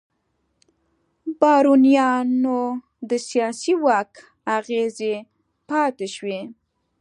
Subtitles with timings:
[1.39, 2.61] بارونیانو
[3.09, 4.11] د سیاسي واک
[4.57, 5.15] اغېزې
[5.69, 6.41] پاتې شوې.